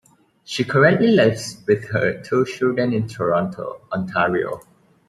[0.43, 4.61] She currently lives with her two children in Toronto, Ontario.